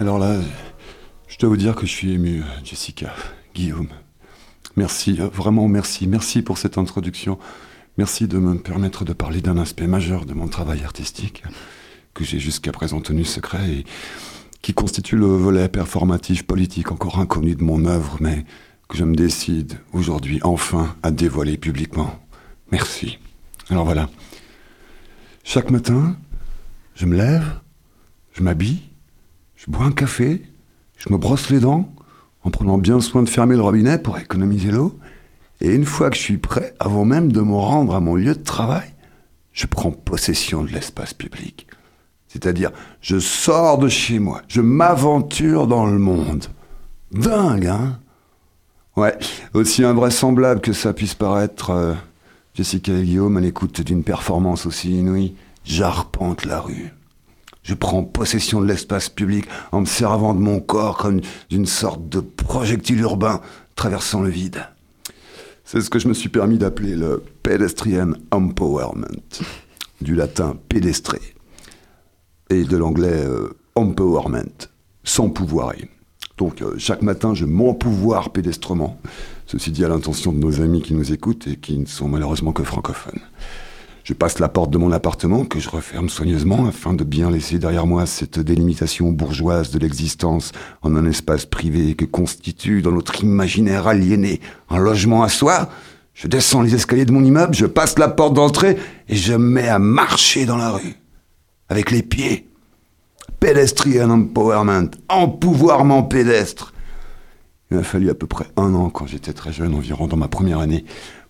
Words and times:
Alors 0.00 0.18
là, 0.18 0.36
je 1.28 1.38
dois 1.38 1.48
vous 1.48 1.56
dire 1.56 1.74
que 1.74 1.86
je 1.86 1.92
suis 1.92 2.12
ému, 2.12 2.42
Jessica, 2.64 3.14
Guillaume. 3.54 3.88
Merci, 4.76 5.12
vraiment 5.14 5.68
merci, 5.68 6.06
merci 6.06 6.42
pour 6.42 6.58
cette 6.58 6.78
introduction. 6.78 7.38
Merci 7.98 8.26
de 8.26 8.38
me 8.38 8.56
permettre 8.58 9.04
de 9.04 9.12
parler 9.12 9.40
d'un 9.40 9.58
aspect 9.58 9.86
majeur 9.86 10.24
de 10.24 10.32
mon 10.32 10.48
travail 10.48 10.82
artistique 10.82 11.42
que 12.14 12.24
j'ai 12.24 12.38
jusqu'à 12.38 12.72
présent 12.72 13.00
tenu 13.00 13.24
secret 13.24 13.70
et 13.70 13.84
qui 14.62 14.72
constitue 14.74 15.16
le 15.16 15.26
volet 15.26 15.68
performatif 15.68 16.44
politique 16.44 16.90
encore 16.90 17.18
inconnu 17.18 17.54
de 17.54 17.62
mon 17.62 17.84
œuvre, 17.84 18.16
mais 18.20 18.44
que 18.88 18.96
je 18.96 19.04
me 19.04 19.14
décide 19.14 19.78
aujourd'hui 19.92 20.40
enfin 20.42 20.94
à 21.02 21.10
dévoiler 21.10 21.58
publiquement. 21.58 22.18
Merci. 22.70 23.18
Alors 23.68 23.84
voilà. 23.84 24.08
Chaque 25.54 25.70
matin, 25.70 26.16
je 26.94 27.04
me 27.04 27.14
lève, 27.14 27.44
je 28.32 28.42
m'habille, 28.42 28.80
je 29.54 29.70
bois 29.70 29.84
un 29.84 29.92
café, 29.92 30.40
je 30.96 31.12
me 31.12 31.18
brosse 31.18 31.50
les 31.50 31.60
dents, 31.60 31.92
en 32.42 32.48
prenant 32.48 32.78
bien 32.78 33.02
soin 33.02 33.22
de 33.22 33.28
fermer 33.28 33.56
le 33.56 33.60
robinet 33.60 33.98
pour 33.98 34.16
économiser 34.16 34.70
l'eau. 34.70 34.98
Et 35.60 35.74
une 35.74 35.84
fois 35.84 36.08
que 36.08 36.16
je 36.16 36.22
suis 36.22 36.38
prêt, 36.38 36.72
avant 36.78 37.04
même 37.04 37.32
de 37.32 37.42
me 37.42 37.52
rendre 37.52 37.94
à 37.94 38.00
mon 38.00 38.14
lieu 38.14 38.34
de 38.34 38.42
travail, 38.42 38.94
je 39.52 39.66
prends 39.66 39.90
possession 39.90 40.64
de 40.64 40.70
l'espace 40.70 41.12
public. 41.12 41.66
C'est-à-dire, 42.28 42.70
je 43.02 43.18
sors 43.18 43.76
de 43.76 43.90
chez 43.90 44.20
moi, 44.20 44.40
je 44.48 44.62
m'aventure 44.62 45.66
dans 45.66 45.84
le 45.84 45.98
monde. 45.98 46.46
Dingue, 47.10 47.66
hein? 47.66 48.00
Ouais, 48.96 49.18
aussi 49.52 49.84
invraisemblable 49.84 50.62
que 50.62 50.72
ça 50.72 50.94
puisse 50.94 51.14
paraître, 51.14 51.68
euh, 51.68 51.92
Jessica 52.54 52.92
et 52.92 53.02
Guillaume, 53.02 53.38
à 53.38 53.40
l'écoute 53.40 53.80
d'une 53.80 54.04
performance 54.04 54.66
aussi 54.66 54.98
inouïe, 54.98 55.34
j'arpente 55.64 56.44
la 56.44 56.60
rue. 56.60 56.92
Je 57.62 57.72
prends 57.72 58.04
possession 58.04 58.60
de 58.60 58.66
l'espace 58.66 59.08
public 59.08 59.46
en 59.70 59.80
me 59.80 59.86
servant 59.86 60.34
de 60.34 60.40
mon 60.40 60.60
corps 60.60 60.98
comme 60.98 61.20
d'une 61.48 61.64
sorte 61.64 62.08
de 62.10 62.20
projectile 62.20 63.00
urbain 63.00 63.40
traversant 63.74 64.20
le 64.20 64.28
vide. 64.28 64.66
C'est 65.64 65.80
ce 65.80 65.88
que 65.88 65.98
je 65.98 66.08
me 66.08 66.14
suis 66.14 66.28
permis 66.28 66.58
d'appeler 66.58 66.94
le 66.94 67.22
pedestrian 67.42 68.12
empowerment, 68.30 69.06
du 70.02 70.14
latin 70.14 70.56
pédestré, 70.68 71.20
et 72.50 72.64
de 72.64 72.76
l'anglais 72.76 73.24
euh, 73.24 73.56
empowerment, 73.76 74.66
sans 75.04 75.30
pouvoir. 75.30 75.72
Donc 76.36 76.60
euh, 76.60 76.74
chaque 76.76 77.00
matin, 77.00 77.32
je 77.32 77.46
m'empouvoir 77.46 78.30
pédestrement, 78.30 79.00
ceci 79.52 79.70
dit 79.70 79.84
à 79.84 79.88
l'intention 79.88 80.32
de 80.32 80.38
nos 80.38 80.62
amis 80.62 80.80
qui 80.80 80.94
nous 80.94 81.12
écoutent 81.12 81.46
et 81.46 81.56
qui 81.56 81.76
ne 81.76 81.84
sont 81.84 82.08
malheureusement 82.08 82.52
que 82.52 82.62
francophones. 82.62 83.20
Je 84.02 84.14
passe 84.14 84.38
la 84.38 84.48
porte 84.48 84.70
de 84.70 84.78
mon 84.78 84.90
appartement 84.92 85.44
que 85.44 85.60
je 85.60 85.68
referme 85.68 86.08
soigneusement 86.08 86.66
afin 86.66 86.94
de 86.94 87.04
bien 87.04 87.30
laisser 87.30 87.58
derrière 87.58 87.86
moi 87.86 88.06
cette 88.06 88.40
délimitation 88.40 89.12
bourgeoise 89.12 89.70
de 89.70 89.78
l'existence 89.78 90.52
en 90.80 90.96
un 90.96 91.04
espace 91.04 91.44
privé 91.44 91.94
que 91.94 92.06
constitue 92.06 92.80
dans 92.80 92.92
notre 92.92 93.22
imaginaire 93.22 93.86
aliéné 93.86 94.40
un 94.70 94.78
logement 94.78 95.22
à 95.22 95.28
soi. 95.28 95.68
Je 96.14 96.28
descends 96.28 96.62
les 96.62 96.74
escaliers 96.74 97.04
de 97.04 97.12
mon 97.12 97.22
immeuble, 97.22 97.54
je 97.54 97.66
passe 97.66 97.98
la 97.98 98.08
porte 98.08 98.32
d'entrée 98.32 98.78
et 99.08 99.16
je 99.16 99.34
me 99.34 99.38
mets 99.38 99.68
à 99.68 99.78
marcher 99.78 100.46
dans 100.46 100.56
la 100.56 100.70
rue. 100.70 100.96
Avec 101.68 101.90
les 101.90 102.02
pieds. 102.02 102.48
Pedestrian 103.38 104.08
empowerment, 104.08 104.90
empouvoirment 105.10 106.04
pédestre. 106.04 106.72
Il 107.72 107.76
m'a 107.76 107.84
fallu 107.84 108.10
à 108.10 108.14
peu 108.14 108.26
près 108.26 108.44
un 108.58 108.74
an 108.74 108.90
quand 108.90 109.06
j'étais 109.06 109.32
très 109.32 109.50
jeune, 109.50 109.74
environ 109.74 110.06
dans 110.06 110.18
ma 110.18 110.28
première 110.28 110.58
année, 110.58 110.84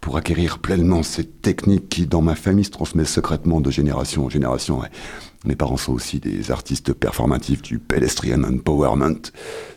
pour 0.00 0.16
acquérir 0.16 0.60
pleinement 0.60 1.02
cette 1.02 1.42
technique 1.42 1.88
qui, 1.88 2.06
dans 2.06 2.22
ma 2.22 2.36
famille, 2.36 2.64
se 2.64 2.70
transmet 2.70 3.04
secrètement 3.04 3.60
de 3.60 3.72
génération 3.72 4.26
en 4.26 4.28
génération. 4.28 4.80
mes 5.44 5.56
parents 5.56 5.76
sont 5.76 5.94
aussi 5.94 6.20
des 6.20 6.52
artistes 6.52 6.92
performatifs 6.92 7.60
du 7.60 7.80
pedestrian 7.80 8.44
empowerment. 8.44 9.18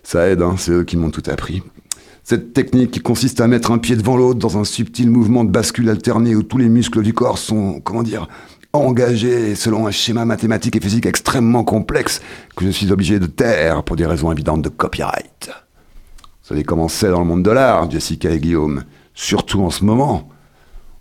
Ça 0.03 0.27
aide, 0.27 0.43
hein, 0.43 0.53
c'est 0.55 0.71
eux 0.71 0.83
qui 0.83 0.97
m'ont 0.97 1.09
tout 1.09 1.23
appris. 1.31 1.63
Cette 2.23 2.53
technique 2.53 2.91
qui 2.91 2.99
consiste 2.99 3.41
à 3.41 3.47
mettre 3.47 3.71
un 3.71 3.79
pied 3.79 3.95
devant 3.95 4.15
l'autre 4.15 4.37
dans 4.37 4.59
un 4.59 4.63
subtil 4.63 5.09
mouvement 5.09 5.43
de 5.43 5.49
bascule 5.49 5.89
alterné 5.89 6.35
où 6.35 6.43
tous 6.43 6.59
les 6.59 6.69
muscles 6.69 7.01
du 7.01 7.15
corps 7.15 7.39
sont, 7.39 7.81
comment 7.83 8.03
dire, 8.03 8.27
engagés 8.71 9.55
selon 9.55 9.87
un 9.87 9.91
schéma 9.91 10.25
mathématique 10.25 10.75
et 10.75 10.79
physique 10.79 11.07
extrêmement 11.07 11.63
complexe 11.63 12.21
que 12.55 12.65
je 12.65 12.69
suis 12.69 12.91
obligé 12.91 13.17
de 13.17 13.25
taire 13.25 13.81
pour 13.81 13.95
des 13.95 14.05
raisons 14.05 14.31
évidentes 14.31 14.61
de 14.61 14.69
copyright. 14.69 15.49
Vous 16.41 16.49
savez 16.49 16.63
comment 16.63 16.87
c'est 16.87 17.09
dans 17.09 17.19
le 17.19 17.25
monde 17.25 17.43
de 17.43 17.51
l'art, 17.51 17.89
Jessica 17.89 18.29
et 18.31 18.39
Guillaume 18.39 18.83
surtout 19.13 19.61
en 19.61 19.69
ce 19.69 19.83
moment. 19.83 20.29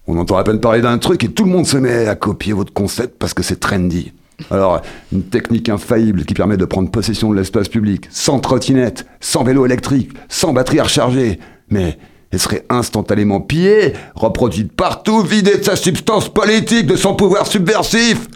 On 0.07 0.19
entend 0.19 0.37
à 0.37 0.45
peine 0.45 0.61
parler 0.61 0.81
d'un 0.81 0.99
truc 0.99 1.25
et 1.25 1.29
tout 1.29 1.45
le 1.45 1.51
monde 1.51 1.67
se 1.67 1.77
met 1.77 2.07
à 2.09 2.15
copier 2.15 2.53
votre 2.53 2.73
concept 2.73 3.17
parce 3.19 3.35
que 3.35 3.43
c'est 3.43 3.61
trendy. 3.61 4.13
Alors, 4.51 4.81
une 5.13 5.23
technique 5.23 5.69
infaillible 5.69 6.25
qui 6.25 6.35
permet 6.35 6.57
de 6.57 6.65
prendre 6.65 6.91
possession 6.91 7.31
de 7.31 7.37
l'espace 7.37 7.69
public, 7.69 8.07
sans 8.11 8.41
trottinette, 8.41 9.07
sans 9.21 9.45
vélo 9.45 9.67
électrique, 9.67 10.11
sans 10.29 10.53
batterie 10.53 10.81
à 10.81 10.85
recharger, 10.85 11.39
mais 11.69 11.99
elle 12.31 12.39
serait 12.39 12.65
instantanément 12.71 13.41
pillée, 13.41 13.93
reproduite 14.15 14.73
partout, 14.73 15.23
vidée 15.23 15.59
de 15.59 15.65
sa 15.65 15.77
substance 15.77 16.33
politique, 16.33 16.87
de 16.87 16.97
son 16.97 17.15
pouvoir 17.15 17.47
subversif. 17.47 18.29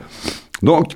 Donc, 0.63 0.93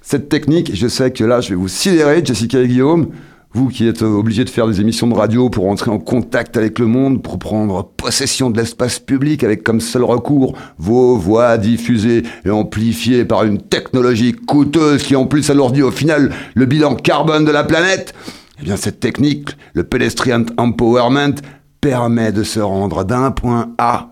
cette 0.00 0.28
technique, 0.28 0.74
je 0.74 0.88
sais 0.88 1.10
que 1.10 1.24
là, 1.24 1.40
je 1.40 1.50
vais 1.50 1.54
vous 1.54 1.68
sidérer, 1.68 2.24
Jessica 2.24 2.60
et 2.60 2.68
Guillaume, 2.68 3.08
vous 3.52 3.68
qui 3.68 3.88
êtes 3.88 4.02
obligés 4.02 4.44
de 4.44 4.50
faire 4.50 4.66
des 4.66 4.80
émissions 4.80 5.06
de 5.06 5.14
radio 5.14 5.48
pour 5.48 5.68
entrer 5.68 5.90
en 5.90 5.98
contact 5.98 6.56
avec 6.56 6.78
le 6.78 6.86
monde, 6.86 7.22
pour 7.22 7.38
prendre 7.38 7.84
possession 7.96 8.50
de 8.50 8.58
l'espace 8.58 8.98
public 8.98 9.44
avec 9.44 9.62
comme 9.62 9.80
seul 9.80 10.04
recours 10.04 10.56
vos 10.78 11.16
voix 11.16 11.56
diffusées 11.56 12.22
et 12.44 12.50
amplifiées 12.50 13.24
par 13.24 13.44
une 13.44 13.60
technologie 13.60 14.32
coûteuse 14.32 15.02
qui 15.02 15.16
en 15.16 15.26
plus 15.26 15.48
alourdit 15.50 15.82
au 15.82 15.90
final 15.90 16.32
le 16.54 16.66
bilan 16.66 16.94
carbone 16.96 17.44
de 17.44 17.50
la 17.50 17.64
planète, 17.64 18.14
eh 18.60 18.64
bien 18.64 18.76
cette 18.76 19.00
technique, 19.00 19.50
le 19.74 19.84
pedestrian 19.84 20.44
empowerment, 20.56 21.36
permet 21.80 22.32
de 22.32 22.42
se 22.42 22.60
rendre 22.60 23.04
d'un 23.04 23.30
point 23.30 23.74
A 23.78 24.10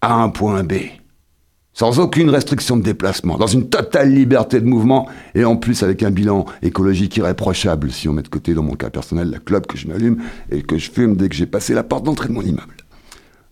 à 0.00 0.14
un 0.14 0.28
point 0.28 0.64
B 0.64 0.74
sans 1.74 1.98
aucune 1.98 2.28
restriction 2.28 2.76
de 2.76 2.82
déplacement, 2.82 3.38
dans 3.38 3.46
une 3.46 3.68
totale 3.68 4.12
liberté 4.12 4.60
de 4.60 4.66
mouvement, 4.66 5.08
et 5.34 5.44
en 5.44 5.56
plus 5.56 5.82
avec 5.82 6.02
un 6.02 6.10
bilan 6.10 6.44
écologique 6.62 7.16
irréprochable, 7.16 7.90
si 7.90 8.08
on 8.08 8.12
met 8.12 8.22
de 8.22 8.28
côté 8.28 8.54
dans 8.54 8.62
mon 8.62 8.74
cas 8.74 8.90
personnel 8.90 9.30
la 9.30 9.38
clope 9.38 9.66
que 9.66 9.78
je 9.78 9.88
m'allume 9.88 10.18
et 10.50 10.62
que 10.62 10.76
je 10.76 10.90
fume 10.90 11.16
dès 11.16 11.28
que 11.28 11.34
j'ai 11.34 11.46
passé 11.46 11.74
la 11.74 11.82
porte 11.82 12.04
d'entrée 12.04 12.28
de 12.28 12.34
mon 12.34 12.42
immeuble. 12.42 12.76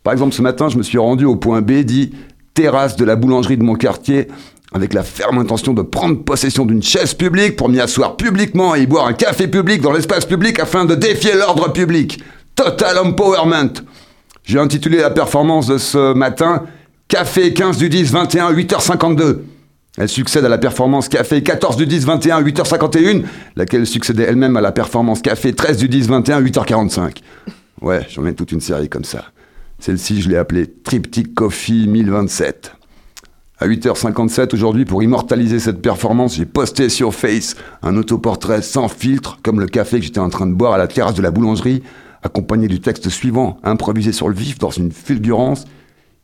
Par 0.03 0.13
exemple, 0.13 0.35
ce 0.35 0.43
matin, 0.43 0.69
je 0.69 0.77
me 0.77 0.83
suis 0.83 0.99
rendu 0.99 1.25
au 1.25 1.37
point 1.37 1.63
B, 1.63 1.73
dit 1.81 2.13
terrasse 2.55 2.97
de 2.97 3.05
la 3.05 3.17
boulangerie 3.17 3.57
de 3.57 3.63
mon 3.63 3.75
quartier, 3.75 4.29
avec 4.73 4.93
la 4.95 5.03
ferme 5.03 5.39
intention 5.39 5.73
de 5.73 5.83
prendre 5.83 6.23
possession 6.23 6.65
d'une 6.65 6.83
chaise 6.83 7.15
publique 7.15 7.57
pour 7.57 7.69
m'y 7.69 7.81
asseoir 7.81 8.17
publiquement 8.17 8.75
et 8.75 8.83
y 8.83 8.87
boire 8.87 9.07
un 9.07 9.13
café 9.13 9.49
public 9.49 9.81
dans 9.81 9.93
l'espace 9.93 10.27
public 10.27 10.59
afin 10.61 10.85
de 10.85 10.95
défier 10.95 11.35
l'ordre 11.35 11.73
public. 11.73 12.23
Total 12.55 12.99
empowerment. 12.99 13.83
J'ai 14.45 14.59
intitulé 14.59 14.99
la 14.99 15.11
performance 15.11 15.67
de 15.67 15.79
ce 15.79 16.13
matin 16.13 16.65
Café 17.11 17.53
15 17.53 17.77
du 17.79 17.89
10 17.89 18.13
21 18.13 18.53
8h52. 18.53 19.39
Elle 19.99 20.09
succède 20.09 20.45
à 20.45 20.49
la 20.49 20.59
performance 20.59 21.09
Café 21.09 21.43
14 21.43 21.77
du 21.77 21.85
10 21.85 22.05
21 22.05 22.41
8h51, 22.41 23.25
laquelle 23.57 23.85
succédait 23.85 24.23
elle-même 24.23 24.57
à 24.57 24.61
la 24.61 24.71
performance 24.71 25.21
Café 25.21 25.53
13 25.53 25.79
du 25.79 25.89
10 25.89 26.07
21 26.07 26.41
8h45. 26.41 27.17
Ouais, 27.83 28.07
j'en 28.11 28.25
ai 28.27 28.35
toute 28.35 28.53
une 28.53 28.61
série 28.61 28.89
comme 28.89 29.03
ça. 29.03 29.25
Celle-ci, 29.81 30.23
je 30.23 30.29
l'ai 30.29 30.37
appelée 30.37 30.69
Triptych 30.69 31.35
Coffee 31.35 31.89
1027. 31.89 32.77
À 33.59 33.67
8h57 33.67 34.55
aujourd'hui, 34.55 34.85
pour 34.85 35.03
immortaliser 35.03 35.59
cette 35.59 35.83
performance, 35.83 36.37
j'ai 36.37 36.47
posté 36.47 36.89
sur 36.89 37.13
Face 37.13 37.57
un 37.83 37.97
autoportrait 37.97 38.63
sans 38.63 38.87
filtre, 38.87 39.41
comme 39.43 39.59
le 39.59 39.67
café 39.67 39.99
que 39.99 40.05
j'étais 40.05 40.21
en 40.21 40.31
train 40.31 40.47
de 40.47 40.55
boire 40.55 40.75
à 40.75 40.79
la 40.79 40.87
terrasse 40.87 41.15
de 41.15 41.23
la 41.23 41.33
boulangerie, 41.33 41.83
accompagné 42.23 42.69
du 42.69 42.81
texte 42.81 43.09
suivant, 43.09 43.59
improvisé 43.65 44.13
sur 44.13 44.29
le 44.29 44.35
vif 44.37 44.61
dans 44.61 44.71
une 44.71 44.93
fulgurance 44.93 45.65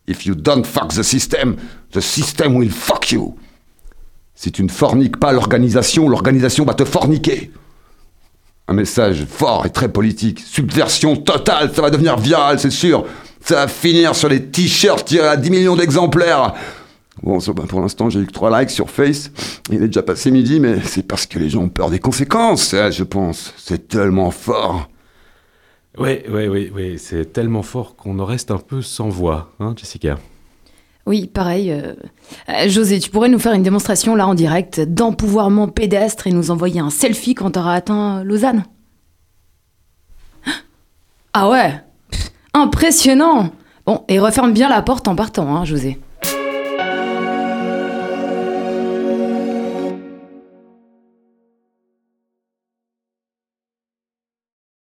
If 0.08 0.24
you 0.24 0.34
don't 0.34 0.64
fuck 0.64 0.92
the 0.92 1.02
system, 1.02 1.56
the 1.92 2.00
system 2.00 2.56
will 2.56 2.70
fuck 2.70 3.10
you. 3.10 3.36
Si 4.34 4.52
tu 4.52 4.62
ne 4.62 4.68
forniques 4.68 5.16
pas 5.16 5.32
l'organisation, 5.32 6.08
l'organisation 6.08 6.64
va 6.64 6.74
te 6.74 6.84
forniquer. 6.84 7.50
Un 8.68 8.74
message 8.74 9.24
fort 9.24 9.64
et 9.66 9.70
très 9.70 9.88
politique. 9.88 10.40
Subversion 10.40 11.16
totale, 11.16 11.72
ça 11.74 11.82
va 11.82 11.90
devenir 11.90 12.18
viral, 12.18 12.58
c'est 12.58 12.70
sûr. 12.70 13.06
Ça 13.40 13.54
va 13.54 13.68
finir 13.68 14.14
sur 14.14 14.28
les 14.28 14.44
t-shirts 14.44 15.06
tirés 15.06 15.28
à 15.28 15.36
10 15.36 15.50
millions 15.50 15.76
d'exemplaires. 15.76 16.54
Bon, 17.22 17.38
pour 17.38 17.80
l'instant, 17.80 18.10
j'ai 18.10 18.20
eu 18.20 18.26
que 18.26 18.32
3 18.32 18.60
likes 18.60 18.70
sur 18.70 18.90
Face. 18.90 19.30
Il 19.70 19.82
est 19.82 19.86
déjà 19.86 20.02
passé 20.02 20.30
midi, 20.30 20.60
mais 20.60 20.80
c'est 20.84 21.02
parce 21.02 21.26
que 21.26 21.38
les 21.38 21.48
gens 21.48 21.62
ont 21.62 21.68
peur 21.68 21.90
des 21.90 21.98
conséquences, 21.98 22.74
hein, 22.74 22.90
je 22.90 23.04
pense. 23.04 23.54
C'est 23.56 23.88
tellement 23.88 24.30
fort. 24.30 24.88
Oui, 25.98 26.18
oui, 26.28 26.48
oui, 26.48 26.70
oui. 26.74 26.98
c'est 26.98 27.32
tellement 27.32 27.62
fort 27.62 27.96
qu'on 27.96 28.18
en 28.18 28.24
reste 28.24 28.50
un 28.50 28.58
peu 28.58 28.82
sans 28.82 29.08
voix, 29.08 29.52
hein, 29.60 29.74
Jessica 29.76 30.18
oui, 31.08 31.28
pareil. 31.28 31.70
Euh, 31.70 31.94
José, 32.66 32.98
tu 32.98 33.10
pourrais 33.10 33.28
nous 33.28 33.38
faire 33.38 33.52
une 33.52 33.62
démonstration 33.62 34.16
là 34.16 34.26
en 34.26 34.34
direct 34.34 34.80
d'empouvoirment 34.80 35.68
pédestre 35.68 36.26
et 36.26 36.32
nous 36.32 36.50
envoyer 36.50 36.80
un 36.80 36.90
selfie 36.90 37.34
quand 37.34 37.52
tu 37.52 37.60
auras 37.60 37.74
atteint 37.74 38.24
Lausanne 38.24 38.64
Ah 41.32 41.48
ouais? 41.48 41.80
Impressionnant 42.54 43.52
Bon, 43.86 44.02
et 44.08 44.18
referme 44.18 44.52
bien 44.52 44.68
la 44.68 44.82
porte 44.82 45.06
en 45.06 45.14
partant, 45.14 45.54
hein, 45.54 45.64
José. 45.64 46.00